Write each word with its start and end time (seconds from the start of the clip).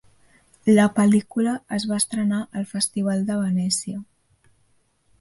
La 0.79 0.85
pel·lícula 0.99 1.53
es 1.79 1.87
va 1.93 1.99
estrenar 2.03 2.41
al 2.61 2.67
Festival 2.75 3.25
de 3.31 3.39
Venècia. 3.45 4.05